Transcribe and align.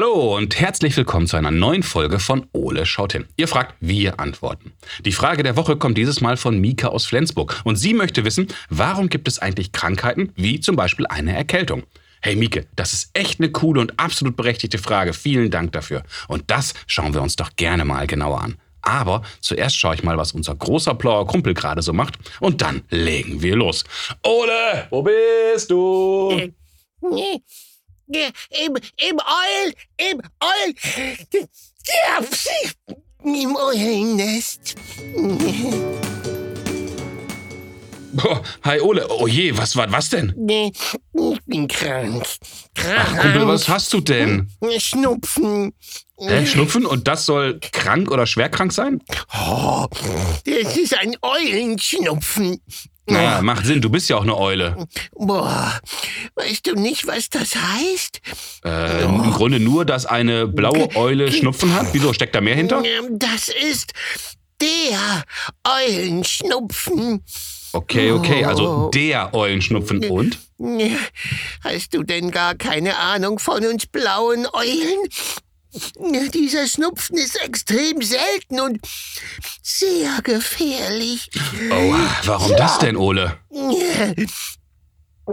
Hallo 0.00 0.34
und 0.34 0.58
herzlich 0.58 0.96
willkommen 0.96 1.26
zu 1.26 1.36
einer 1.36 1.50
neuen 1.50 1.82
Folge 1.82 2.20
von 2.20 2.46
Ole 2.54 2.86
schaut 2.86 3.12
hin. 3.12 3.26
Ihr 3.36 3.46
fragt, 3.46 3.74
wir 3.80 4.18
antworten. 4.18 4.72
Die 5.04 5.12
Frage 5.12 5.42
der 5.42 5.56
Woche 5.56 5.76
kommt 5.76 5.98
dieses 5.98 6.22
Mal 6.22 6.38
von 6.38 6.58
Mika 6.58 6.88
aus 6.88 7.04
Flensburg 7.04 7.60
und 7.64 7.76
sie 7.76 7.92
möchte 7.92 8.24
wissen, 8.24 8.48
warum 8.70 9.10
gibt 9.10 9.28
es 9.28 9.40
eigentlich 9.40 9.72
Krankheiten 9.72 10.32
wie 10.36 10.58
zum 10.58 10.74
Beispiel 10.74 11.06
eine 11.06 11.36
Erkältung? 11.36 11.82
Hey 12.22 12.34
Mieke, 12.34 12.66
das 12.76 12.94
ist 12.94 13.10
echt 13.12 13.40
eine 13.40 13.50
coole 13.50 13.82
und 13.82 14.00
absolut 14.00 14.36
berechtigte 14.36 14.78
Frage. 14.78 15.12
Vielen 15.12 15.50
Dank 15.50 15.72
dafür. 15.72 16.02
Und 16.28 16.50
das 16.50 16.72
schauen 16.86 17.12
wir 17.12 17.20
uns 17.20 17.36
doch 17.36 17.50
gerne 17.56 17.84
mal 17.84 18.06
genauer 18.06 18.40
an. 18.40 18.56
Aber 18.80 19.20
zuerst 19.40 19.76
schaue 19.76 19.96
ich 19.96 20.02
mal, 20.02 20.16
was 20.16 20.32
unser 20.32 20.54
großer 20.54 20.94
blauer 20.94 21.26
Kumpel 21.26 21.52
gerade 21.52 21.82
so 21.82 21.92
macht. 21.92 22.14
Und 22.40 22.62
dann 22.62 22.84
legen 22.88 23.42
wir 23.42 23.54
los. 23.54 23.84
Ole, 24.24 24.86
wo 24.88 25.02
bist 25.02 25.70
du? 25.70 26.30
Äh, 26.30 26.52
nee. 27.02 27.42
Im, 28.12 28.76
im 28.96 29.20
Eul, 29.20 29.72
im 29.96 30.20
Eul, 30.40 30.74
ja, 31.86 32.20
im 33.22 33.56
Eulennest. 33.56 34.74
Boah, 38.12 38.42
hi 38.64 38.80
Ole, 38.80 39.06
oh 39.08 39.28
je, 39.28 39.56
was 39.56 39.76
war 39.76 39.90
was 39.92 40.10
denn? 40.10 40.34
Ich 40.48 41.40
bin 41.46 41.68
krank. 41.68 42.26
Krank. 42.74 42.98
Ach 42.98 43.20
Kumpel, 43.20 43.46
was 43.46 43.68
hast 43.68 43.92
du 43.92 44.00
denn? 44.00 44.50
Schnupfen. 44.78 45.72
Hä, 46.18 46.46
Schnupfen 46.46 46.86
und 46.86 47.06
das 47.06 47.26
soll 47.26 47.60
krank 47.60 48.10
oder 48.10 48.26
schwerkrank 48.26 48.72
sein? 48.72 49.00
Oh, 49.32 49.86
das 50.44 50.76
ist 50.76 50.98
ein 50.98 51.14
Eulenschnupfen. 51.22 52.60
Naja, 53.06 53.42
macht 53.42 53.66
Sinn, 53.66 53.80
du 53.80 53.90
bist 53.90 54.08
ja 54.08 54.16
auch 54.16 54.22
eine 54.22 54.36
Eule. 54.36 54.86
Boah, 55.12 55.80
weißt 56.36 56.66
du 56.66 56.74
nicht, 56.74 57.06
was 57.06 57.28
das 57.28 57.54
heißt? 57.56 58.20
Äh, 58.64 59.04
Im 59.04 59.32
Grunde 59.32 59.58
nur, 59.58 59.84
dass 59.84 60.06
eine 60.06 60.46
blaue 60.46 60.94
Eule 60.94 61.32
Schnupfen 61.32 61.74
hat. 61.74 61.88
Wieso, 61.92 62.12
steckt 62.12 62.34
da 62.34 62.40
mehr 62.40 62.54
hinter? 62.54 62.82
Das 63.10 63.48
ist 63.48 63.92
der 64.60 65.24
Eulenschnupfen. 65.66 67.24
Okay, 67.72 68.10
okay, 68.12 68.44
also 68.44 68.90
der 68.90 69.32
Eulenschnupfen 69.32 70.04
und? 70.10 70.38
Hast 71.62 71.94
du 71.94 72.02
denn 72.02 72.30
gar 72.30 72.54
keine 72.54 72.96
Ahnung 72.98 73.38
von 73.38 73.64
uns 73.64 73.86
blauen 73.86 74.46
Eulen? 74.52 74.98
Ja, 75.72 76.26
Dieser 76.28 76.66
Schnupfen 76.66 77.16
ist 77.16 77.40
extrem 77.42 78.02
selten 78.02 78.60
und 78.60 78.80
sehr 79.62 80.20
gefährlich. 80.22 81.30
Oh, 81.70 81.94
warum 82.24 82.56
das 82.56 82.78
denn, 82.78 82.96
Ole? 82.96 83.38
Ja, 83.50 84.12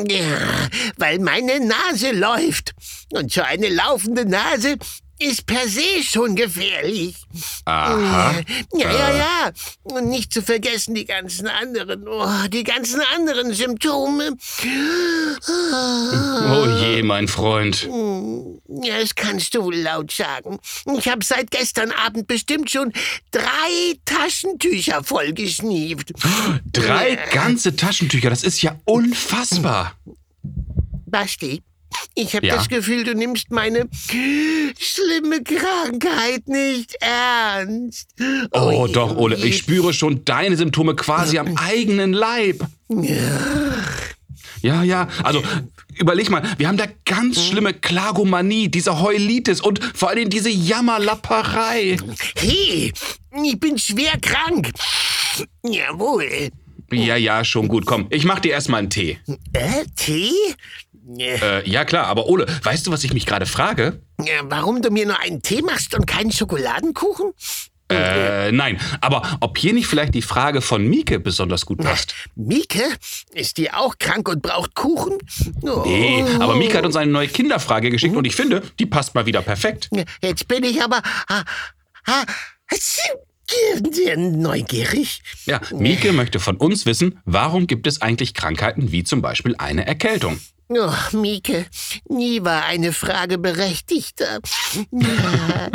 Ja, 0.07 0.69
weil 0.97 1.19
meine 1.19 1.59
Nase 1.59 2.11
läuft. 2.11 2.73
Und 3.11 3.31
so 3.31 3.41
eine 3.41 3.69
laufende 3.69 4.25
Nase 4.25 4.77
ist 5.19 5.45
per 5.45 5.67
se 5.67 6.03
schon 6.03 6.35
gefährlich. 6.35 7.15
Aha. 7.65 8.35
Ja, 8.73 8.91
ja, 8.91 9.15
ja. 9.15 9.51
Und 9.83 10.09
nicht 10.09 10.31
zu 10.31 10.41
vergessen 10.41 10.95
die 10.95 11.05
ganzen 11.05 11.47
anderen, 11.47 12.07
oh, 12.07 12.47
die 12.51 12.63
ganzen 12.63 13.01
anderen 13.15 13.53
Symptome. 13.53 14.37
Oh 16.49 16.65
je, 16.81 17.03
mein 17.03 17.27
Freund. 17.27 17.87
Ja, 18.83 18.99
das 18.99 19.15
kannst 19.15 19.53
du 19.55 19.63
wohl 19.63 19.77
laut 19.77 20.11
sagen. 20.11 20.59
Ich 20.97 21.07
habe 21.07 21.23
seit 21.23 21.51
gestern 21.51 21.91
Abend 21.91 22.27
bestimmt 22.27 22.69
schon 22.69 22.93
drei 23.31 23.97
Taschentücher 24.05 25.03
voll 25.03 25.33
geschnieft. 25.33 26.13
Drei 26.71 27.15
ganze 27.31 27.75
Taschentücher, 27.75 28.29
das 28.29 28.43
ist 28.43 28.61
ja 28.61 28.79
unfassbar. 28.85 29.93
Basti, 31.05 31.63
ich 32.17 32.35
habe 32.35 32.47
Ja? 32.47 32.55
das 32.55 32.67
Gefühl, 32.67 33.03
du 33.03 33.13
nimmst 33.13 33.51
meine 33.51 33.87
schlimme 34.79 35.43
Krankheit 35.43 36.47
nicht 36.47 36.95
ernst. 36.99 38.09
Oh, 38.51 38.85
je, 38.87 38.93
doch, 38.93 39.15
Ole, 39.15 39.35
ich 39.37 39.57
spüre 39.57 39.93
schon 39.93 40.25
deine 40.25 40.57
Symptome 40.57 40.95
quasi 40.95 41.37
am 41.37 41.55
eigenen 41.57 42.13
Leib. 42.13 42.65
Ja, 44.61 44.81
ja, 44.83 45.07
also 45.23 45.43
überleg 45.99 46.29
mal, 46.29 46.41
wir 46.57 46.67
haben 46.67 46.77
da 46.77 46.87
ganz 47.05 47.45
schlimme 47.45 47.73
Klagomanie, 47.73 48.69
diese 48.69 48.99
Heulitis 48.99 49.61
und 49.61 49.79
vor 49.93 50.09
allem 50.09 50.29
diese 50.29 50.49
Jammerlapperei. 50.49 51.97
Hey, 52.35 52.91
ich 53.43 53.59
bin 53.59 53.77
schwer 53.77 54.13
krank. 54.19 54.71
Jawohl. 55.63 56.49
Ja, 56.91 57.17
ja, 57.17 57.43
schon 57.43 57.67
gut, 57.67 57.85
komm, 57.85 58.07
ich 58.09 58.23
mach 58.23 58.39
dir 58.39 58.51
erstmal 58.53 58.79
einen 58.79 58.89
Tee. 58.89 59.19
Äh, 59.53 59.83
Tee? 59.95 60.31
Ja, 61.15 61.59
Äh, 61.59 61.69
ja 61.69 61.85
klar, 61.85 62.07
aber 62.07 62.27
Ole, 62.27 62.45
weißt 62.63 62.85
du, 62.87 62.91
was 62.91 63.03
ich 63.03 63.13
mich 63.13 63.25
gerade 63.25 63.45
frage? 63.45 64.01
ja, 64.19 64.41
warum 64.43 64.81
du 64.81 64.89
mir 64.89 65.05
nur 65.05 65.19
einen 65.19 65.41
Tee 65.41 65.61
machst 65.61 65.93
und 65.95 66.05
keinen 66.05 66.31
Schokoladenkuchen? 66.31 67.33
Äh, 67.89 68.51
nein, 68.51 68.81
aber 68.99 69.37
ob 69.39 69.57
hier 69.57 69.73
nicht 69.73 69.87
vielleicht 69.87 70.13
die 70.13 70.21
Frage 70.21 70.59
von 70.59 70.85
Mieke 70.85 71.21
besonders 71.21 71.65
gut 71.65 71.77
passt? 71.77 72.15
Mieke? 72.35 72.83
Ist 73.33 73.57
die 73.57 73.71
auch 73.71 73.97
krank 73.97 74.27
und 74.27 74.41
braucht 74.41 74.75
Kuchen? 74.75 75.17
Oh. 75.61 75.83
Nee, 75.85 76.25
aber 76.39 76.55
Mieke 76.55 76.77
hat 76.77 76.85
uns 76.85 76.97
eine 76.97 77.11
neue 77.11 77.29
Kinderfrage 77.29 77.89
geschickt 77.89 78.15
und 78.17 78.25
ich 78.25 78.35
finde, 78.35 78.61
die 78.77 78.85
passt 78.85 79.15
mal 79.15 79.25
wieder 79.25 79.41
perfekt. 79.41 79.89
Jetzt 80.21 80.49
bin 80.49 80.65
ich 80.65 80.83
aber 80.83 81.01
ah, 81.29 81.43
ah, 82.07 82.25
sehr 82.73 84.17
neugierig. 84.17 85.21
Ja, 85.45 85.61
Mieke 85.73 86.11
möchte 86.11 86.39
von 86.41 86.57
uns 86.57 86.85
wissen, 86.85 87.19
warum 87.23 87.67
gibt 87.67 87.87
es 87.87 88.01
eigentlich 88.01 88.33
Krankheiten 88.33 88.91
wie 88.91 89.05
zum 89.05 89.21
Beispiel 89.21 89.55
eine 89.57 89.87
Erkältung? 89.87 90.39
Oh, 90.69 90.93
Mieke, 91.13 91.65
nie 92.09 92.43
war 92.43 92.65
eine 92.65 92.91
Frage 92.91 93.37
berechtigter. 93.37 94.39
Na, 94.91 95.07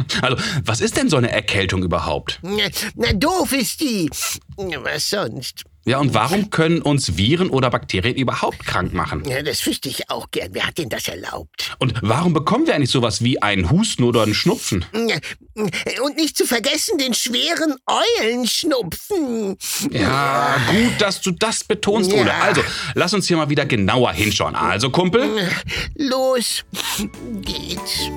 Also, 0.23 0.37
was 0.65 0.81
ist 0.81 0.97
denn 0.99 1.09
so 1.09 1.17
eine 1.17 1.31
Erkältung 1.31 1.83
überhaupt? 1.83 2.41
na, 2.95 3.13
doof 3.15 3.53
ist 3.53 3.81
die. 3.81 4.11
Was 4.57 5.09
sonst? 5.09 5.65
Ja, 5.85 5.99
und 5.99 6.15
warum 6.15 6.51
können 6.51 6.81
uns 6.81 7.17
Viren 7.17 7.51
oder 7.51 7.69
Bakterien 7.71 8.15
überhaupt 8.15 8.65
krank 8.65 8.93
machen? 8.93 9.25
Ja, 9.27 9.43
das 9.43 9.67
wüsste 9.67 9.89
ich 9.89 10.09
auch 10.11 10.31
gern. 10.31 10.51
Wer 10.53 10.67
hat 10.67 10.79
denn 10.79 10.89
das 10.89 11.09
erlaubt? 11.09 11.75
Und 11.79 11.95
warum 12.03 12.33
bekommen 12.33 12.67
wir 12.67 12.75
eigentlich 12.75 12.91
sowas 12.91 13.23
wie 13.23 13.43
einen 13.43 13.71
Husten 13.71 14.05
oder 14.05 14.23
einen 14.23 14.35
Schnupfen? 14.35 14.85
Und 15.55 16.17
nicht 16.17 16.37
zu 16.37 16.47
vergessen 16.47 16.99
den 16.99 17.15
schweren 17.15 17.75
Eulenschnupfen. 17.87 19.57
Ja, 19.91 20.57
gut, 20.71 21.01
dass 21.01 21.21
du 21.21 21.33
das 21.33 21.65
betonst, 21.65 22.13
Ja. 22.13 22.21
Ole. 22.23 22.35
Also, 22.35 22.63
lass 22.95 23.13
uns 23.13 23.27
hier 23.27 23.37
mal 23.37 23.51
wieder 23.51 23.67
genauer 23.67 24.13
hinschauen. 24.13 24.55
Also, 24.55 24.91
Kumpel, 24.91 25.49
Los 25.97 26.65
geht's. 27.43 28.09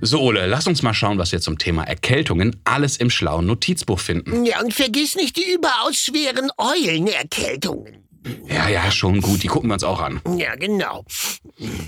So 0.00 0.20
Ole, 0.20 0.46
lass 0.46 0.66
uns 0.66 0.82
mal 0.82 0.94
schauen, 0.94 1.18
was 1.18 1.32
wir 1.32 1.40
zum 1.40 1.58
Thema 1.58 1.84
Erkältungen 1.84 2.56
alles 2.64 2.96
im 2.96 3.10
schlauen 3.10 3.46
Notizbuch 3.46 3.98
finden. 3.98 4.44
Ja, 4.44 4.60
und 4.60 4.74
vergiss 4.74 5.16
nicht 5.16 5.36
die 5.36 5.52
überaus 5.52 5.96
schweren 5.96 6.50
Eulenerkältungen. 6.56 8.08
Ja, 8.46 8.68
ja, 8.68 8.90
schon 8.90 9.20
gut, 9.20 9.42
die 9.42 9.46
gucken 9.46 9.70
wir 9.70 9.74
uns 9.74 9.84
auch 9.84 10.00
an. 10.00 10.20
Ja, 10.36 10.54
genau. 10.56 11.04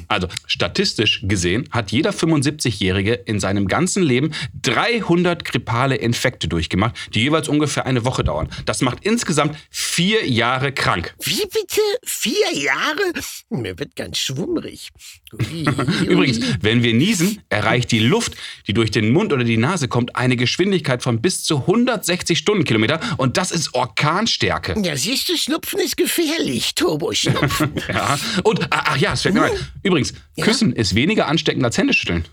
Also 0.09 0.29
statistisch 0.47 1.23
gesehen 1.25 1.69
hat 1.71 1.93
jeder 1.93 2.11
75-Jährige 2.11 3.15
in 3.15 3.41
seinem 3.41 3.67
ganzen 3.67 4.03
Leben 4.03 4.33
300 4.63 5.45
grippale 5.45 5.97
Infekte 5.97 6.49
durchgemacht, 6.49 6.95
die 7.15 7.23
jeweils 7.23 7.49
ungefähr 7.49 7.87
eine 7.87 8.05
Woche 8.05 8.25
dauern. 8.25 8.49
Das 8.65 8.81
macht 8.81 9.05
insgesamt 9.05 9.57
vier 9.71 10.27
Jahre 10.29 10.73
krank. 10.73 11.15
Wie 11.23 11.43
bitte? 11.43 11.81
Vier 12.05 12.53
Jahre? 12.55 13.13
Mir 13.51 13.79
wird 13.79 13.97
ganz 13.97 14.19
schwummrig. 14.19 14.91
Übrigens, 16.07 16.41
wenn 16.61 16.83
wir 16.83 16.95
niesen, 16.95 17.43
erreicht 17.49 17.91
die 17.93 18.01
Luft, 18.01 18.35
die 18.67 18.73
durch 18.73 18.91
den 18.91 19.11
Mund 19.11 19.33
oder 19.33 19.45
die 19.45 19.57
Nase 19.57 19.89
kommt, 19.89 20.17
eine 20.17 20.37
Geschwindigkeit 20.37 21.03
von 21.03 21.21
bis 21.21 21.45
zu 21.45 21.59
160 21.61 22.39
Stundenkilometer 22.39 23.01
und 23.17 23.37
das 23.37 23.51
ist 23.51 23.75
Orkanstärke. 23.75 24.75
Ja, 24.83 24.97
siehst 24.97 25.29
du, 25.29 25.37
Schnupfen 25.37 25.81
ist 25.81 25.97
gefährlich, 25.97 26.75
Turboschnupfen. 26.75 27.73
Ja. 27.89 28.19
Und, 28.45 28.67
ach 28.71 28.85
ach 28.87 28.97
ja, 28.99 29.13
es 29.15 29.23
fällt 29.23 29.35
mir 29.35 29.43
ein. 29.45 29.53
Übrigens, 29.83 30.13
Küssen 30.41 30.73
ist 30.73 30.95
weniger 30.95 31.27
ansteckend 31.27 31.65
als 31.65 31.77
Händeschütteln. 31.79 32.25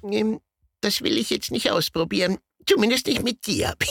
Das 0.81 1.01
will 1.01 1.17
ich 1.17 1.29
jetzt 1.29 1.51
nicht 1.51 1.71
ausprobieren. 1.71 2.37
Zumindest 2.67 3.07
nicht 3.07 3.23
mit 3.23 3.45
dir. 3.47 3.73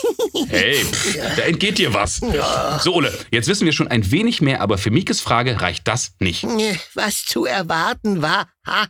Hey, 0.48 0.84
pff, 0.84 1.16
da 1.36 1.42
entgeht 1.44 1.78
dir 1.78 1.94
was. 1.94 2.20
Ja. 2.20 2.78
So, 2.84 2.94
Ole, 2.94 3.10
jetzt 3.30 3.48
wissen 3.48 3.64
wir 3.64 3.72
schon 3.72 3.88
ein 3.88 4.10
wenig 4.10 4.42
mehr, 4.42 4.60
aber 4.60 4.76
für 4.76 4.90
Mikes 4.90 5.22
Frage 5.22 5.62
reicht 5.62 5.88
das 5.88 6.14
nicht. 6.20 6.44
Was 6.92 7.24
zu 7.24 7.46
erwarten 7.46 8.20
war, 8.20 8.50
ha, 8.66 8.82
Ah, 8.82 8.86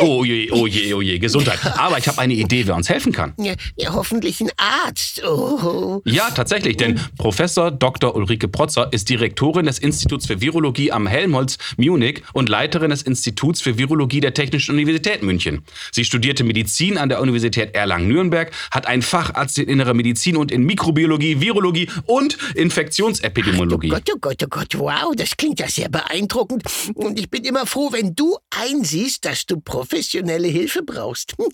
Oh 0.00 0.24
je, 0.24 0.50
oh 0.50 0.66
je, 0.66 0.94
oh 0.94 1.02
je, 1.02 1.18
Gesundheit. 1.18 1.58
Aber 1.78 1.98
ich 1.98 2.08
habe 2.08 2.18
eine 2.18 2.34
Idee, 2.34 2.66
wer 2.66 2.74
uns 2.74 2.88
helfen 2.88 3.12
kann. 3.12 3.34
ja, 3.38 3.54
ja, 3.76 3.92
hoffentlich 3.92 4.40
ein 4.40 4.50
Arzt. 4.56 5.22
Oh. 5.24 6.00
Ja, 6.04 6.30
tatsächlich, 6.30 6.76
denn 6.78 6.98
Professor 7.18 7.70
Dr. 7.70 8.14
Ulrike 8.16 8.48
Protzer 8.48 8.92
ist 8.92 9.08
Direktorin 9.08 9.66
des 9.66 9.78
Instituts 9.78 10.26
für 10.26 10.40
Virologie 10.40 10.92
am 10.92 11.06
Helmholtz 11.06 11.58
Munich 11.76 12.22
und 12.32 12.48
Leiterin 12.48 12.90
des 12.90 13.02
Instituts 13.02 13.60
für 13.60 13.76
Virologie 13.78 14.20
der 14.20 14.34
Technischen 14.34 14.74
Universität 14.74 15.22
München. 15.22 15.64
Sie 15.92 16.04
studierte 16.04 16.42
Medizin 16.42 16.96
an 16.96 17.08
der 17.08 17.20
Universität 17.20 17.74
Erlangen-Nürnberg, 17.74 18.50
hat 18.70 18.86
einen 18.86 19.02
Facharzt 19.02 19.58
in 19.58 19.68
Innere 19.68 19.94
Medizin 19.94 20.36
und 20.36 20.50
in 20.50 20.64
Mikrobiologie, 20.64 21.40
Virologie 21.40 21.88
und 22.06 22.38
Infektionsepidemiologie. 22.54 23.90
Oh 23.92 23.94
Gott, 23.94 24.10
oh 24.14 24.18
Gott, 24.20 24.42
oh 24.42 24.48
Gott, 24.48 24.78
wow, 24.78 25.14
das 25.16 25.36
klingt 25.36 25.60
ja 25.60 25.68
sehr 25.68 25.88
beeindruckend. 25.88 26.62
Und 26.94 27.18
ich 27.18 27.30
bin 27.30 27.44
immer 27.44 27.66
froh, 27.66 27.90
wenn 27.92 28.14
du 28.14 28.36
einsiehst, 28.50 29.01
dass 29.20 29.46
du 29.46 29.60
professionelle 29.60 30.48
Hilfe 30.48 30.82
brauchst. 30.82 31.34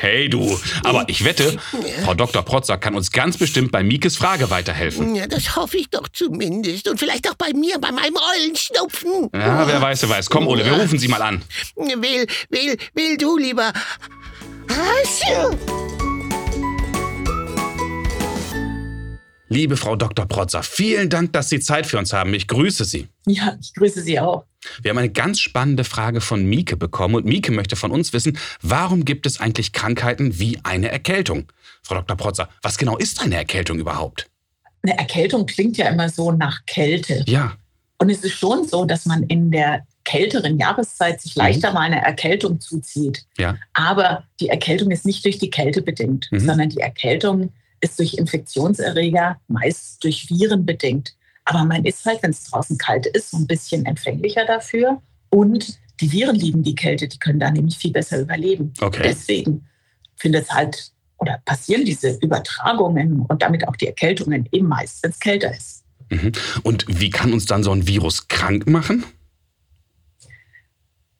Hey 0.00 0.28
du, 0.28 0.58
aber 0.84 1.04
ich 1.08 1.24
wette, 1.24 1.58
Frau 2.04 2.14
Dr. 2.14 2.42
Protzer 2.42 2.78
kann 2.78 2.94
uns 2.94 3.10
ganz 3.10 3.36
bestimmt 3.36 3.70
bei 3.70 3.82
Mikes 3.82 4.16
Frage 4.16 4.48
weiterhelfen. 4.50 5.14
ja, 5.14 5.26
das 5.26 5.56
hoffe 5.56 5.76
ich 5.76 5.90
doch 5.90 6.08
zumindest. 6.08 6.88
Und 6.88 6.98
vielleicht 6.98 7.28
auch 7.28 7.34
bei 7.34 7.52
mir, 7.52 7.78
bei 7.78 7.92
meinem 7.92 8.16
Eulenschnupfen. 8.36 9.28
Ja, 9.34 9.66
wer 9.66 9.80
weiß, 9.82 10.02
wer 10.02 10.10
weiß. 10.10 10.30
Komm, 10.30 10.46
Ole, 10.46 10.64
wir 10.64 10.72
rufen 10.72 10.98
sie 10.98 11.08
mal 11.08 11.20
an. 11.22 11.42
Will, 11.76 12.26
will, 12.48 12.76
will 12.94 13.16
du 13.18 13.36
lieber. 13.36 13.72
Achso. 14.68 15.79
Liebe 19.52 19.76
Frau 19.76 19.96
Dr. 19.96 20.26
Protzer, 20.26 20.62
vielen 20.62 21.10
Dank, 21.10 21.32
dass 21.32 21.48
Sie 21.48 21.58
Zeit 21.58 21.84
für 21.84 21.98
uns 21.98 22.12
haben. 22.12 22.32
Ich 22.34 22.46
grüße 22.46 22.84
Sie. 22.84 23.08
Ja, 23.26 23.56
ich 23.60 23.74
grüße 23.74 24.00
Sie 24.00 24.20
auch. 24.20 24.44
Wir 24.80 24.90
haben 24.90 24.98
eine 24.98 25.10
ganz 25.10 25.40
spannende 25.40 25.82
Frage 25.82 26.20
von 26.20 26.44
Mieke 26.46 26.76
bekommen 26.76 27.16
und 27.16 27.24
Mieke 27.26 27.50
möchte 27.50 27.74
von 27.74 27.90
uns 27.90 28.12
wissen, 28.12 28.38
warum 28.62 29.04
gibt 29.04 29.26
es 29.26 29.40
eigentlich 29.40 29.72
Krankheiten 29.72 30.38
wie 30.38 30.60
eine 30.62 30.90
Erkältung? 30.92 31.46
Frau 31.82 31.96
Dr. 31.96 32.16
Protzer, 32.16 32.48
was 32.62 32.78
genau 32.78 32.96
ist 32.96 33.22
eine 33.22 33.34
Erkältung 33.36 33.80
überhaupt? 33.80 34.30
Eine 34.82 34.96
Erkältung 34.96 35.46
klingt 35.46 35.76
ja 35.78 35.88
immer 35.88 36.08
so 36.08 36.30
nach 36.30 36.64
Kälte. 36.66 37.24
Ja, 37.26 37.54
Und 37.98 38.08
es 38.08 38.22
ist 38.22 38.34
schon 38.38 38.68
so, 38.68 38.84
dass 38.84 39.04
man 39.04 39.24
in 39.24 39.50
der 39.50 39.84
kälteren 40.04 40.58
Jahreszeit 40.58 41.20
sich 41.20 41.34
leichter 41.34 41.72
mal 41.72 41.80
eine 41.82 42.02
Erkältung 42.02 42.60
zuzieht. 42.60 43.24
ja. 43.36 43.56
Aber 43.74 44.22
die 44.38 44.48
Erkältung 44.48 44.92
ist 44.92 45.04
nicht 45.06 45.24
durch 45.24 45.38
die 45.38 45.50
Kälte 45.50 45.82
bedingt, 45.82 46.28
Mhm. 46.30 46.38
sondern 46.40 46.68
die 46.70 46.78
Erkältung 46.80 47.52
ist 47.80 47.98
durch 47.98 48.14
Infektionserreger, 48.14 49.40
meist 49.48 50.02
durch 50.04 50.28
Viren 50.28 50.66
bedingt. 50.66 51.14
Aber 51.44 51.64
man 51.64 51.84
ist 51.84 52.04
halt, 52.04 52.22
wenn 52.22 52.30
es 52.30 52.44
draußen 52.44 52.78
kalt 52.78 53.06
ist, 53.06 53.30
so 53.30 53.38
ein 53.38 53.46
bisschen 53.46 53.86
empfänglicher 53.86 54.44
dafür. 54.44 55.00
Und 55.30 55.78
die 56.00 56.12
Viren 56.12 56.36
lieben 56.36 56.62
die 56.62 56.74
Kälte, 56.74 57.08
die 57.08 57.18
können 57.18 57.40
da 57.40 57.50
nämlich 57.50 57.76
viel 57.76 57.92
besser 57.92 58.20
überleben. 58.20 58.72
Okay. 58.80 59.02
Deswegen 59.04 59.66
findet 60.16 60.44
es 60.44 60.50
halt 60.50 60.92
oder 61.18 61.40
passieren 61.44 61.84
diese 61.84 62.18
Übertragungen 62.22 63.20
und 63.20 63.42
damit 63.42 63.68
auch 63.68 63.76
die 63.76 63.86
Erkältungen 63.86 64.48
eben 64.52 64.68
meist, 64.68 65.02
wenn 65.02 65.10
es 65.10 65.20
kälter 65.20 65.54
ist. 65.54 65.84
Mhm. 66.08 66.32
Und 66.62 66.86
wie 66.88 67.10
kann 67.10 67.32
uns 67.32 67.46
dann 67.46 67.62
so 67.62 67.72
ein 67.72 67.86
Virus 67.86 68.28
krank 68.28 68.68
machen? 68.68 69.04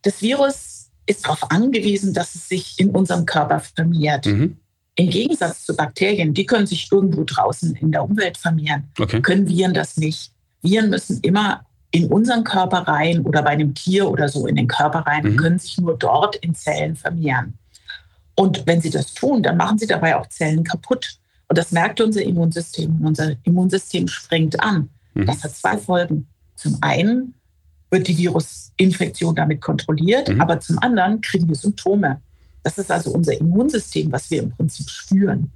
Das 0.02 0.22
Virus 0.22 0.90
ist 1.06 1.26
darauf 1.26 1.50
angewiesen, 1.50 2.14
dass 2.14 2.34
es 2.34 2.48
sich 2.48 2.78
in 2.78 2.90
unserem 2.90 3.26
Körper 3.26 3.60
vermehrt. 3.60 4.26
Mhm. 4.26 4.56
Im 5.00 5.10
Gegensatz 5.10 5.64
zu 5.64 5.74
Bakterien, 5.76 6.34
die 6.34 6.46
können 6.46 6.66
sich 6.66 6.90
irgendwo 6.90 7.24
draußen 7.24 7.74
in 7.76 7.92
der 7.92 8.04
Umwelt 8.04 8.36
vermehren, 8.36 8.84
Okay. 8.98 9.20
können 9.22 9.46
Viren 9.48 9.74
das 9.74 9.96
nicht. 9.96 10.32
Viren 10.62 10.90
müssen 10.90 11.20
immer 11.22 11.64
in 11.90 12.06
unseren 12.06 12.44
Körper 12.44 12.78
rein 12.86 13.20
oder 13.22 13.42
bei 13.42 13.50
einem 13.50 13.74
Tier 13.74 14.08
oder 14.08 14.28
so 14.28 14.46
in 14.46 14.56
den 14.56 14.68
Körper 14.68 15.00
rein 15.00 15.24
und 15.24 15.32
Mhm. 15.32 15.36
können 15.36 15.58
sich 15.58 15.78
nur 15.78 15.96
dort 15.98 16.36
in 16.36 16.54
Zellen 16.54 16.94
vermehren. 16.96 17.54
Und 18.36 18.66
wenn 18.66 18.80
sie 18.80 18.90
das 18.90 19.12
tun, 19.14 19.42
dann 19.42 19.56
machen 19.56 19.78
sie 19.78 19.86
dabei 19.86 20.16
auch 20.16 20.26
Zellen 20.28 20.64
kaputt. 20.64 21.16
Und 21.48 21.58
das 21.58 21.72
merkt 21.72 22.00
unser 22.00 22.22
Immunsystem. 22.22 22.96
Und 23.00 23.06
unser 23.06 23.32
Immunsystem 23.42 24.06
springt 24.06 24.60
an. 24.60 24.88
Mhm. 25.14 25.26
Das 25.26 25.42
hat 25.42 25.56
zwei 25.56 25.76
Folgen. 25.76 26.28
Zum 26.54 26.78
einen 26.80 27.34
wird 27.90 28.06
die 28.06 28.16
Virusinfektion 28.16 29.34
damit 29.34 29.60
kontrolliert, 29.60 30.28
Mhm. 30.28 30.40
aber 30.40 30.60
zum 30.60 30.78
anderen 30.78 31.20
kriegen 31.20 31.48
wir 31.48 31.56
Symptome. 31.56 32.20
Das 32.62 32.78
ist 32.78 32.90
also 32.90 33.12
unser 33.12 33.38
Immunsystem, 33.38 34.12
was 34.12 34.30
wir 34.30 34.42
im 34.42 34.50
Prinzip 34.50 34.88
spüren. 34.88 35.50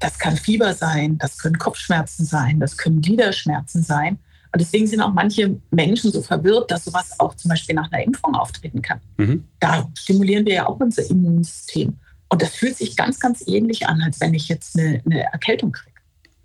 Das 0.00 0.18
kann 0.18 0.36
Fieber 0.36 0.74
sein, 0.74 1.18
das 1.18 1.38
können 1.38 1.58
Kopfschmerzen 1.58 2.24
sein, 2.24 2.58
das 2.58 2.76
können 2.76 3.00
Gliederschmerzen 3.00 3.82
sein. 3.82 4.18
Und 4.52 4.60
deswegen 4.60 4.86
sind 4.86 5.00
auch 5.00 5.12
manche 5.12 5.60
Menschen 5.70 6.10
so 6.10 6.22
verwirrt, 6.22 6.70
dass 6.70 6.84
sowas 6.84 7.18
auch 7.20 7.34
zum 7.34 7.50
Beispiel 7.50 7.74
nach 7.74 7.90
einer 7.92 8.02
Impfung 8.02 8.34
auftreten 8.34 8.82
kann. 8.82 9.00
Mhm. 9.18 9.44
Da 9.60 9.88
stimulieren 9.96 10.46
wir 10.46 10.54
ja 10.54 10.66
auch 10.66 10.80
unser 10.80 11.08
Immunsystem. 11.08 11.94
Und 12.28 12.42
das 12.42 12.54
fühlt 12.54 12.76
sich 12.76 12.96
ganz, 12.96 13.20
ganz 13.20 13.46
ähnlich 13.46 13.86
an, 13.86 14.00
als 14.02 14.20
wenn 14.20 14.34
ich 14.34 14.48
jetzt 14.48 14.76
eine, 14.78 15.02
eine 15.04 15.22
Erkältung 15.32 15.72
kriege. 15.72 15.85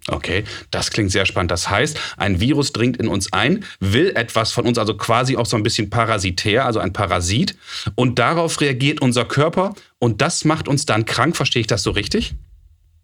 Okay, 0.08 0.44
das 0.72 0.90
klingt 0.90 1.12
sehr 1.12 1.26
spannend. 1.26 1.52
Das 1.52 1.70
heißt, 1.70 1.98
ein 2.18 2.40
Virus 2.40 2.74
dringt 2.74 2.98
in 2.98 3.08
uns 3.08 3.32
ein, 3.34 3.64
will 3.80 4.12
etwas 4.16 4.52
von 4.52 4.66
uns, 4.66 4.78
also 4.80 4.96
quasi 4.98 5.38
auch 5.38 5.46
so 5.46 5.56
ein 5.58 5.64
bisschen 5.64 5.90
parasitär, 5.92 6.66
also 6.66 6.80
ein 6.80 6.92
Parasit. 6.92 7.56
Und 7.96 8.18
darauf 8.18 8.60
reagiert 8.62 9.02
unser 9.02 9.26
Körper 9.26 9.76
und 10.00 10.22
das 10.22 10.44
macht 10.44 10.68
uns 10.68 10.86
dann 10.86 11.06
krank. 11.06 11.36
Verstehe 11.38 11.62
ich 11.62 11.68
das 11.68 11.84
so 11.84 11.92
richtig? 11.92 12.34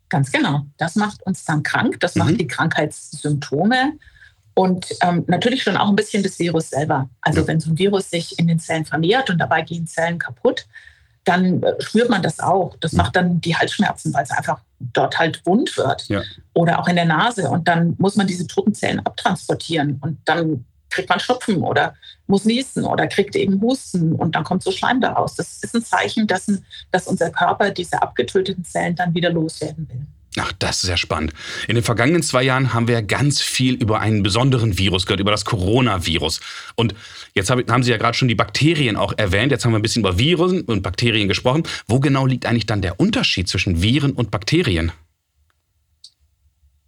Ganz 0.09 0.31
genau. 0.31 0.65
Das 0.77 0.95
macht 0.95 1.21
uns 1.23 1.45
dann 1.45 1.61
krank. 1.63 1.99
Das 1.99 2.15
Mhm. 2.15 2.19
macht 2.23 2.39
die 2.39 2.47
Krankheitssymptome 2.47 3.94
und 4.55 4.88
ähm, 5.01 5.23
natürlich 5.27 5.61
schon 5.63 5.77
auch 5.77 5.89
ein 5.89 5.95
bisschen 5.95 6.23
das 6.23 6.39
Virus 6.39 6.69
selber. 6.71 7.09
Also 7.21 7.41
Ja. 7.41 7.47
wenn 7.47 7.59
so 7.59 7.69
ein 7.71 7.77
Virus 7.77 8.09
sich 8.09 8.39
in 8.39 8.47
den 8.47 8.57
Zellen 8.59 8.85
vermehrt 8.85 9.29
und 9.29 9.38
dabei 9.38 9.61
gehen 9.61 9.85
Zellen 9.85 10.17
kaputt, 10.17 10.65
dann 11.27 11.62
äh, 11.62 11.74
spürt 11.79 12.09
man 12.09 12.21
das 12.21 12.39
auch. 12.39 12.75
Das 12.79 12.94
macht 12.94 13.15
dann 13.15 13.41
die 13.41 13.56
Halsschmerzen, 13.56 14.13
weil 14.13 14.24
es 14.24 14.31
einfach 14.31 14.62
dort 14.79 15.19
halt 15.19 15.45
wund 15.45 15.75
wird. 15.77 16.07
Ja. 16.07 16.21
Oder 16.53 16.79
auch 16.79 16.88
in 16.88 16.95
der 16.95 17.06
Nase. 17.06 17.50
Und 17.50 17.68
dann 17.68 17.95
muss 17.97 18.15
man 18.15 18.27
diese 18.27 18.47
toten 18.47 18.74
Zellen 18.74 19.06
abtransportieren. 19.06 19.97
Und 20.01 20.19
dann 20.25 20.65
kriegt 20.89 21.09
man 21.09 21.19
Schnupfen 21.19 21.62
oder 21.63 21.95
muss 22.27 22.45
niesen 22.45 22.85
oder 22.85 23.07
kriegt 23.07 23.35
eben 23.35 23.62
Husten 23.62 24.13
und 24.13 24.35
dann 24.35 24.44
kommt 24.44 24.63
so 24.63 24.71
Schleim 24.71 25.01
daraus. 25.01 25.35
Das 25.35 25.62
ist 25.62 25.75
ein 25.75 25.83
Zeichen, 25.83 26.27
dass, 26.27 26.50
dass 26.91 27.07
unser 27.07 27.30
Körper 27.30 27.71
diese 27.71 28.01
abgetöteten 28.01 28.63
Zellen 28.63 28.95
dann 28.95 29.13
wieder 29.13 29.30
loswerden 29.30 29.88
will. 29.89 30.06
Ach, 30.39 30.51
das 30.59 30.83
ist 30.83 30.89
ja 30.89 30.97
spannend. 30.97 31.33
In 31.67 31.75
den 31.75 31.83
vergangenen 31.83 32.21
zwei 32.21 32.43
Jahren 32.43 32.73
haben 32.73 32.87
wir 32.87 32.93
ja 32.95 33.01
ganz 33.01 33.41
viel 33.41 33.73
über 33.73 33.99
einen 33.99 34.21
besonderen 34.21 34.77
Virus 34.77 35.05
gehört, 35.05 35.19
über 35.19 35.31
das 35.31 35.45
Coronavirus. 35.45 36.41
Und 36.75 36.93
jetzt 37.33 37.49
hab- 37.49 37.67
haben 37.71 37.81
Sie 37.83 37.89
ja 37.91 37.97
gerade 37.97 38.15
schon 38.15 38.27
die 38.27 38.35
Bakterien 38.35 38.97
auch 38.97 39.13
erwähnt. 39.17 39.51
Jetzt 39.51 39.65
haben 39.65 39.71
wir 39.71 39.79
ein 39.79 39.81
bisschen 39.81 40.03
über 40.03 40.19
Viren 40.19 40.61
und 40.61 40.83
Bakterien 40.83 41.27
gesprochen. 41.27 41.63
Wo 41.87 41.99
genau 41.99 42.25
liegt 42.27 42.45
eigentlich 42.45 42.67
dann 42.67 42.81
der 42.83 42.99
Unterschied 42.99 43.49
zwischen 43.49 43.81
Viren 43.81 44.11
und 44.11 44.29
Bakterien? 44.29 44.91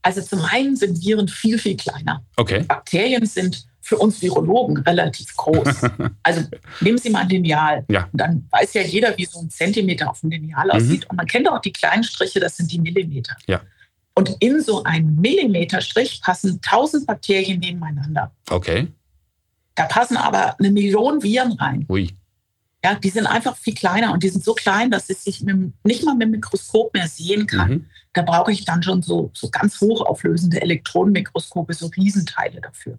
Also 0.01 0.21
zum 0.21 0.41
einen 0.45 0.75
sind 0.75 1.03
Viren 1.03 1.27
viel, 1.27 1.57
viel 1.59 1.75
kleiner. 1.75 2.23
Okay. 2.35 2.63
Bakterien 2.67 3.25
sind 3.25 3.65
für 3.81 3.97
uns 3.97 4.21
Virologen 4.21 4.77
relativ 4.77 5.35
groß. 5.35 5.81
Also 6.23 6.43
nehmen 6.81 6.97
Sie 6.97 7.09
mal 7.09 7.21
ein 7.21 7.29
Lineal. 7.29 7.85
Ja. 7.89 8.07
Und 8.11 8.19
dann 8.19 8.47
weiß 8.51 8.73
ja 8.73 8.81
jeder, 8.83 9.17
wie 9.17 9.25
so 9.25 9.39
ein 9.39 9.49
Zentimeter 9.49 10.09
auf 10.09 10.19
dem 10.21 10.29
Lineal 10.31 10.65
Mhm. 10.65 10.71
aussieht. 10.71 11.09
Und 11.09 11.17
man 11.17 11.25
kennt 11.25 11.49
auch 11.49 11.61
die 11.61 11.71
kleinen 11.73 12.03
Striche, 12.03 12.39
das 12.39 12.57
sind 12.57 12.71
die 12.71 12.79
Millimeter. 12.79 13.35
Ja. 13.47 13.61
Und 14.15 14.35
in 14.39 14.61
so 14.61 14.83
einen 14.83 15.15
Millimeterstrich 15.15 16.21
passen 16.21 16.59
1000 16.61 17.07
Bakterien 17.07 17.59
nebeneinander. 17.59 18.31
Okay. 18.49 18.87
Da 19.75 19.85
passen 19.85 20.17
aber 20.17 20.59
eine 20.59 20.71
Million 20.71 21.23
Viren 21.23 21.53
rein. 21.53 21.85
Ui. 21.89 22.09
Ja, 22.83 22.95
die 22.95 23.09
sind 23.09 23.27
einfach 23.27 23.57
viel 23.57 23.73
kleiner 23.73 24.11
und 24.13 24.23
die 24.23 24.29
sind 24.29 24.43
so 24.43 24.53
klein, 24.53 24.91
dass 24.91 25.09
es 25.09 25.23
sich 25.23 25.41
mit, 25.41 25.73
nicht 25.85 26.03
mal 26.05 26.15
mit 26.15 26.23
dem 26.23 26.31
Mikroskop 26.31 26.93
mehr 26.93 27.07
sehen 27.07 27.47
kann. 27.47 27.71
Mhm. 27.71 27.85
Da 28.13 28.21
brauche 28.23 28.51
ich 28.51 28.65
dann 28.65 28.83
schon 28.83 29.01
so, 29.01 29.31
so 29.33 29.49
ganz 29.49 29.79
hochauflösende 29.81 30.61
Elektronenmikroskope, 30.61 31.73
so 31.73 31.87
Riesenteile 31.87 32.61
dafür. 32.61 32.97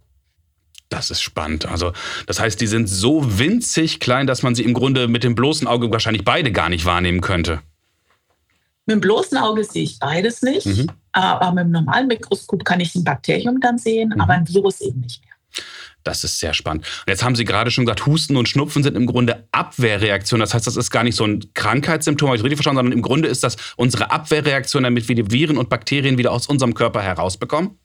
Das 0.91 1.11
ist 1.11 1.23
spannend. 1.23 1.67
Also, 1.67 1.93
das 2.27 2.39
heißt, 2.41 2.61
die 2.61 2.67
sind 2.67 2.89
so 2.89 3.39
winzig 3.39 4.01
klein, 4.01 4.27
dass 4.27 4.43
man 4.43 4.55
sie 4.55 4.65
im 4.65 4.75
Grunde 4.75 5.09
mit 5.09 5.25
dem 5.25 5.35
bloßen 5.35 5.67
Auge 5.67 5.91
wahrscheinlich 5.91 6.25
beide 6.25 6.53
gar 6.53 6.69
nicht 6.69 6.85
wahrnehmen 6.85 7.21
könnte. 7.23 7.61
Mit 8.87 8.97
dem 8.97 9.01
bloßen 9.01 9.39
Auge 9.39 9.63
sehe 9.65 9.85
ich 9.85 9.99
beides 10.01 10.43
nicht, 10.43 10.67
Mhm. 10.67 10.91
aber 11.13 11.53
mit 11.53 11.65
dem 11.65 11.71
normalen 11.71 12.09
Mikroskop 12.09 12.65
kann 12.65 12.81
ich 12.81 12.95
ein 12.97 13.05
Bakterium 13.05 13.61
dann 13.61 13.79
sehen, 13.79 14.13
Mhm. 14.15 14.21
aber 14.21 14.33
ein 14.35 14.49
Virus 14.49 14.81
eben 14.81 15.01
nicht 15.01 15.23
mehr. 15.25 15.31
Das 16.03 16.25
ist 16.25 16.39
sehr 16.41 16.55
spannend. 16.55 16.85
Und 17.07 17.11
jetzt 17.11 17.23
haben 17.23 17.37
Sie 17.37 17.45
gerade 17.45 17.71
schon 17.71 17.85
gesagt, 17.85 18.07
Husten 18.07 18.37
und 18.37 18.49
Schnupfen 18.49 18.83
sind 18.83 18.97
im 18.97 19.07
Grunde 19.07 19.47
Abwehrreaktionen. 19.53 20.41
Das 20.41 20.55
heißt, 20.55 20.67
das 20.67 20.77
ist 20.77 20.91
gar 20.91 21.05
nicht 21.05 21.15
so 21.17 21.25
ein 21.25 21.45
Krankheitssymptom, 21.55 22.29
habe 22.29 22.37
ich 22.37 22.43
richtig 22.43 22.57
verstanden, 22.57 22.79
sondern 22.79 22.93
im 22.99 23.03
Grunde 23.03 23.29
ist 23.29 23.45
das 23.45 23.57
unsere 23.77 24.11
Abwehrreaktion, 24.11 24.83
damit 24.83 25.09
wir 25.09 25.15
die 25.15 25.31
Viren 25.31 25.59
und 25.59 25.69
Bakterien 25.69 26.19
wieder 26.19 26.33
aus 26.33 26.47
unserem 26.47 26.73
Körper 26.75 27.03
herausbekommen. 27.03 27.79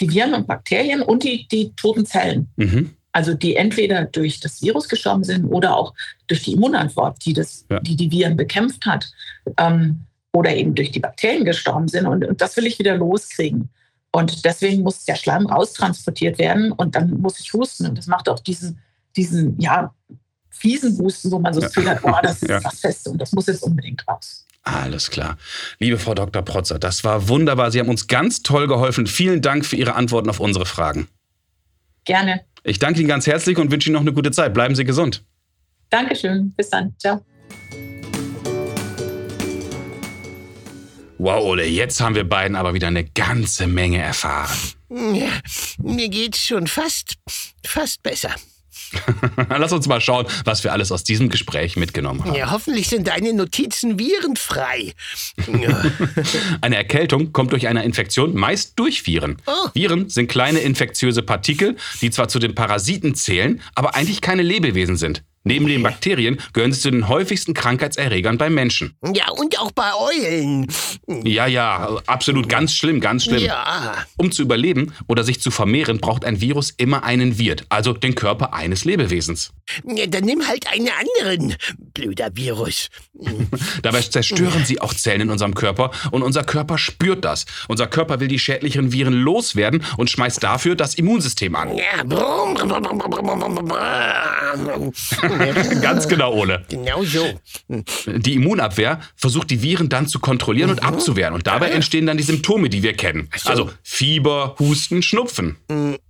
Die 0.00 0.10
Viren 0.10 0.34
und 0.34 0.46
Bakterien 0.46 1.02
und 1.02 1.22
die, 1.24 1.46
die 1.48 1.72
toten 1.76 2.06
Zellen, 2.06 2.48
Mhm. 2.56 2.94
also 3.12 3.34
die 3.34 3.56
entweder 3.56 4.04
durch 4.04 4.40
das 4.40 4.62
Virus 4.62 4.88
gestorben 4.88 5.24
sind 5.24 5.44
oder 5.46 5.76
auch 5.76 5.94
durch 6.26 6.42
die 6.42 6.52
Immunantwort, 6.52 7.24
die 7.24 7.32
das, 7.32 7.64
Ja. 7.70 7.80
die, 7.80 7.96
die 7.96 8.10
Viren 8.10 8.36
bekämpft 8.36 8.86
hat, 8.86 9.10
ähm, 9.58 10.00
oder 10.32 10.54
eben 10.54 10.74
durch 10.74 10.90
die 10.90 11.00
Bakterien 11.00 11.44
gestorben 11.44 11.88
sind. 11.88 12.06
Und, 12.06 12.24
und 12.24 12.40
das 12.42 12.56
will 12.56 12.66
ich 12.66 12.78
wieder 12.78 12.96
loskriegen. 12.96 13.70
Und 14.12 14.44
deswegen 14.44 14.82
muss 14.82 15.04
der 15.04 15.16
Schleim 15.16 15.46
raustransportiert 15.46 16.38
werden 16.38 16.72
und 16.72 16.94
dann 16.94 17.20
muss 17.20 17.38
ich 17.40 17.52
husten. 17.52 17.86
Und 17.86 17.98
das 17.98 18.06
macht 18.06 18.28
auch 18.28 18.38
diesen, 18.40 18.78
diesen 19.16 19.58
ja, 19.60 19.94
fiesen 20.50 20.98
Husten, 20.98 21.30
wo 21.30 21.38
man 21.38 21.52
so 21.54 21.60
das 21.60 21.72
Gefühl 21.74 21.90
hat, 21.90 22.02
boah, 22.02 22.20
das 22.22 22.42
ist 22.42 22.48
Ja. 22.50 22.62
was 22.64 22.80
Festes 22.80 23.12
und 23.12 23.18
das 23.20 23.32
muss 23.32 23.46
jetzt 23.46 23.62
unbedingt 23.62 24.06
raus. 24.08 24.45
Alles 24.66 25.10
klar. 25.10 25.38
Liebe 25.78 25.96
Frau 25.96 26.14
Dr. 26.14 26.42
Protzer, 26.42 26.80
das 26.80 27.04
war 27.04 27.28
wunderbar. 27.28 27.70
Sie 27.70 27.78
haben 27.78 27.88
uns 27.88 28.08
ganz 28.08 28.42
toll 28.42 28.66
geholfen. 28.66 29.06
Vielen 29.06 29.40
Dank 29.40 29.64
für 29.64 29.76
Ihre 29.76 29.94
Antworten 29.94 30.28
auf 30.28 30.40
unsere 30.40 30.66
Fragen. 30.66 31.06
Gerne. 32.04 32.40
Ich 32.64 32.80
danke 32.80 32.98
Ihnen 32.98 33.08
ganz 33.08 33.28
herzlich 33.28 33.58
und 33.58 33.70
wünsche 33.70 33.88
Ihnen 33.88 33.94
noch 33.94 34.00
eine 34.00 34.12
gute 34.12 34.32
Zeit. 34.32 34.52
Bleiben 34.54 34.74
Sie 34.74 34.84
gesund. 34.84 35.24
Dankeschön. 35.88 36.52
Bis 36.56 36.68
dann. 36.68 36.92
Ciao. 36.98 37.24
Wow, 41.18 41.44
Ole, 41.44 41.66
jetzt 41.66 42.00
haben 42.00 42.16
wir 42.16 42.28
beiden 42.28 42.56
aber 42.56 42.74
wieder 42.74 42.88
eine 42.88 43.04
ganze 43.04 43.68
Menge 43.68 43.98
erfahren. 43.98 44.58
Ja, 44.90 45.28
mir 45.78 46.08
geht's 46.08 46.44
schon 46.44 46.66
fast, 46.66 47.14
fast 47.64 48.02
besser. 48.02 48.34
Lass 49.48 49.72
uns 49.72 49.86
mal 49.88 50.00
schauen, 50.00 50.26
was 50.44 50.64
wir 50.64 50.72
alles 50.72 50.92
aus 50.92 51.04
diesem 51.04 51.28
Gespräch 51.28 51.76
mitgenommen 51.76 52.24
haben. 52.24 52.34
Ja, 52.34 52.50
hoffentlich 52.50 52.88
sind 52.88 53.08
deine 53.08 53.32
Notizen 53.32 53.98
virenfrei. 53.98 54.92
Eine 56.60 56.76
Erkältung 56.76 57.32
kommt 57.32 57.52
durch 57.52 57.68
eine 57.68 57.84
Infektion 57.84 58.34
meist 58.34 58.78
durch 58.78 59.06
Viren. 59.06 59.36
Oh. 59.46 59.68
Viren 59.74 60.08
sind 60.08 60.28
kleine 60.28 60.60
infektiöse 60.60 61.22
Partikel, 61.22 61.76
die 62.00 62.10
zwar 62.10 62.28
zu 62.28 62.38
den 62.38 62.54
Parasiten 62.54 63.14
zählen, 63.14 63.60
aber 63.74 63.94
eigentlich 63.94 64.20
keine 64.20 64.42
Lebewesen 64.42 64.96
sind. 64.96 65.22
Neben 65.46 65.68
den 65.68 65.84
Bakterien 65.84 66.38
gehören 66.52 66.72
sie 66.72 66.80
zu 66.80 66.90
den 66.90 67.08
häufigsten 67.08 67.54
Krankheitserregern 67.54 68.36
bei 68.36 68.50
Menschen. 68.50 68.96
ja, 69.14 69.30
und 69.30 69.58
auch 69.60 69.70
bei 69.70 69.90
Eulen. 69.94 70.66
Ja, 71.22 71.46
ja, 71.46 72.00
absolut 72.06 72.48
ganz 72.48 72.74
schlimm, 72.74 73.00
ganz 73.00 73.24
schlimm. 73.24 73.44
Ja. 73.44 73.94
Um 74.16 74.32
zu 74.32 74.42
überleben 74.42 74.92
oder 75.06 75.22
sich 75.22 75.40
zu 75.40 75.52
vermehren, 75.52 75.98
braucht 75.98 76.24
ein 76.24 76.40
Virus 76.40 76.70
immer 76.70 77.04
einen 77.04 77.38
Wirt, 77.38 77.64
also 77.68 77.92
den 77.92 78.16
Körper 78.16 78.54
eines 78.54 78.84
Lebewesens. 78.84 79.52
Dann 79.84 80.24
nimm 80.24 80.46
halt 80.46 80.66
einen 80.72 80.88
anderen, 80.88 81.56
blöder 81.94 82.30
Virus. 82.34 82.88
Dabei 83.82 84.02
zerstören 84.02 84.64
sie 84.64 84.80
auch 84.80 84.94
Zellen 84.94 85.22
in 85.22 85.30
unserem 85.30 85.54
Körper 85.54 85.90
und 86.10 86.22
unser 86.22 86.44
Körper 86.44 86.78
spürt 86.78 87.24
das. 87.24 87.46
Unser 87.68 87.86
Körper 87.86 88.20
will 88.20 88.28
die 88.28 88.38
schädlichen 88.38 88.92
Viren 88.92 89.14
loswerden 89.14 89.82
und 89.96 90.10
schmeißt 90.10 90.42
dafür 90.42 90.76
das 90.76 90.94
Immunsystem 90.94 91.54
an. 91.54 91.76
Ja, 91.76 92.04
brumm, 92.04 92.54
brumm, 92.54 92.98
brumm. 92.98 94.92
Ganz 95.80 96.08
genau, 96.08 96.34
Ole. 96.34 96.64
Genau 96.68 97.02
so. 97.02 97.40
Die 98.06 98.34
Immunabwehr 98.34 99.00
versucht 99.16 99.50
die 99.50 99.62
Viren 99.62 99.88
dann 99.88 100.06
zu 100.06 100.18
kontrollieren 100.20 100.70
und 100.70 100.82
abzuwehren. 100.82 101.34
Und 101.34 101.46
dabei 101.46 101.70
entstehen 101.70 102.06
dann 102.06 102.16
die 102.16 102.22
Symptome, 102.22 102.68
die 102.68 102.82
wir 102.82 102.94
kennen. 102.94 103.28
so. 103.36 103.48
Also 103.48 103.70
Fieber, 103.82 104.56
Husten, 104.58 105.02
Schnupfen. 105.02 105.56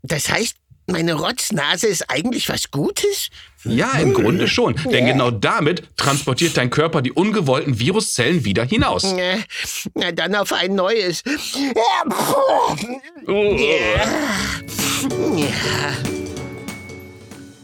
Das 0.02 0.30
heißt, 0.30 0.56
meine 0.86 1.14
Rotznase 1.14 1.88
ist 1.88 2.08
eigentlich 2.10 2.48
was 2.48 2.70
Gutes? 2.70 3.28
Ja, 3.64 3.92
im 3.98 4.14
Grunde 4.14 4.46
schon. 4.46 4.76
Denn 4.90 5.06
genau 5.06 5.30
damit 5.30 5.82
transportiert 5.96 6.56
dein 6.56 6.70
Körper 6.70 7.02
die 7.02 7.12
ungewollten 7.12 7.78
Viruszellen 7.78 8.44
wieder 8.44 8.64
hinaus. 8.64 9.14
Na, 9.94 10.12
dann 10.12 10.34
auf 10.36 10.52
ein 10.52 10.74
neues. 10.74 11.22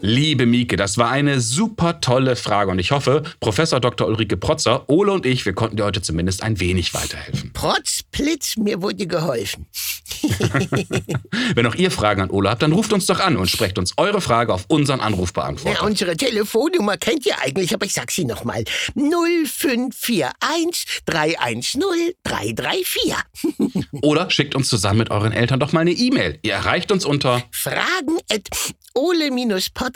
Liebe 0.05 0.45
Mieke, 0.45 0.75
das 0.75 0.97
war 0.97 1.09
eine 1.11 1.39
super 1.39 2.01
tolle 2.01 2.35
Frage 2.35 2.69
und 2.69 2.77
ich 2.77 2.91
hoffe, 2.91 3.23
Professor 3.39 3.79
Dr. 3.79 4.05
Ulrike 4.05 4.35
Protzer, 4.35 4.83
Ole 4.89 5.13
und 5.13 5.25
ich, 5.25 5.45
wir 5.45 5.53
konnten 5.53 5.77
dir 5.77 5.85
heute 5.85 6.01
zumindest 6.01 6.43
ein 6.43 6.59
wenig 6.59 6.93
weiterhelfen. 6.93 7.53
Protzblitz, 7.53 8.57
mir 8.57 8.81
wurde 8.81 9.07
geholfen. 9.07 9.65
Wenn 11.55 11.65
auch 11.65 11.75
ihr 11.75 11.89
Fragen 11.89 12.21
an 12.21 12.31
Ole 12.31 12.49
habt, 12.49 12.61
dann 12.61 12.73
ruft 12.73 12.91
uns 12.91 13.05
doch 13.05 13.21
an 13.21 13.37
und 13.37 13.49
sprecht 13.49 13.77
uns 13.77 13.93
eure 13.95 14.19
Frage 14.19 14.53
auf 14.53 14.65
unseren 14.67 14.99
Anrufbeantworter. 14.99 15.79
Ja, 15.79 15.85
unsere 15.85 16.17
Telefonnummer 16.17 16.97
kennt 16.97 17.25
ihr 17.25 17.39
eigentlich, 17.39 17.73
aber 17.73 17.85
ich 17.85 17.93
sag 17.93 18.11
sie 18.11 18.25
nochmal. 18.25 18.65
0541 18.95 20.85
310 21.05 22.11
334. 22.23 23.15
Oder 24.01 24.29
schickt 24.29 24.53
uns 24.53 24.67
zusammen 24.67 24.99
mit 24.99 25.11
euren 25.11 25.31
Eltern 25.31 25.61
doch 25.61 25.71
mal 25.71 25.79
eine 25.79 25.91
E-Mail. 25.91 26.39
Ihr 26.41 26.55
erreicht 26.55 26.91
uns 26.91 27.05
unter 27.05 27.41
Fragen 27.51 28.17
at 28.29 28.49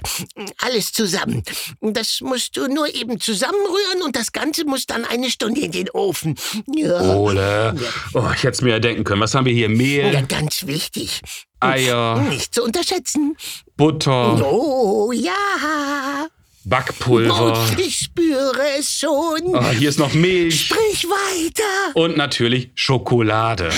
alles 0.57 0.91
zusammen. 0.91 1.43
Das 1.79 2.19
musst 2.21 2.57
du 2.57 2.67
nur 2.67 2.93
eben 2.93 3.19
zusammenrühren 3.19 4.01
und 4.03 4.15
das 4.15 4.31
Ganze 4.31 4.65
muss 4.65 4.85
dann 4.87 5.05
eine 5.05 5.29
Stunde 5.29 5.61
in 5.61 5.71
den 5.71 5.89
Ofen. 5.91 6.35
Ja, 6.75 7.15
Ole. 7.15 7.75
Oh, 8.13 8.23
ich 8.35 8.43
hätte 8.43 8.49
es 8.49 8.61
mir 8.61 8.71
ja 8.71 8.79
denken 8.79 9.03
können. 9.03 9.21
Was 9.21 9.35
haben 9.35 9.45
wir 9.45 9.53
hier? 9.53 9.69
ja 9.69 9.75
Mehl, 9.75 10.25
ganz 10.27 10.67
wichtig. 10.67 11.21
Eier, 11.59 12.19
Nicht 12.29 12.55
zu 12.55 12.63
unterschätzen. 12.63 13.37
Butter, 13.77 14.43
Oh 14.43 15.13
ja. 15.13 16.22
Backpulver. 16.65 17.67
Oh, 17.75 17.81
ich 17.81 17.95
spüre 17.97 18.61
es 18.79 18.89
schon. 18.89 19.41
Oh, 19.53 19.69
hier 19.71 19.89
ist 19.89 19.99
noch 19.99 20.13
Milch. 20.13 20.67
Sprich 20.67 21.05
weiter. 21.05 21.95
Und 21.95 22.15
natürlich 22.15 22.71
Schokolade. 22.75 23.69